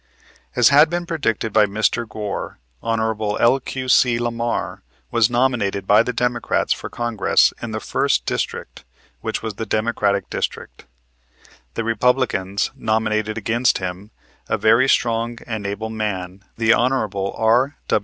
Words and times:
As 0.55 0.69
had 0.69 0.89
been 0.89 1.05
predicted 1.05 1.53
by 1.53 1.67
Mr. 1.67 2.05
Goar, 2.09 2.57
Hon. 2.81 2.99
L.Q.C. 3.37 4.17
Lamar 4.17 4.81
was 5.11 5.29
nominated 5.29 5.85
by 5.85 6.01
the 6.01 6.11
Democrats 6.11 6.73
for 6.73 6.89
Congress 6.89 7.53
in 7.61 7.69
the 7.69 7.79
first 7.79 8.25
district, 8.25 8.83
which 9.19 9.43
was 9.43 9.53
the 9.53 9.65
Democratic 9.67 10.27
district. 10.31 10.87
The 11.75 11.83
Republicans 11.83 12.71
nominated 12.75 13.37
against 13.37 13.77
him 13.77 14.09
a 14.49 14.57
very 14.57 14.89
strong 14.89 15.37
and 15.45 15.67
able 15.67 15.91
man, 15.91 16.45
the 16.57 16.73
Hon. 16.73 16.93
R. 17.13 17.75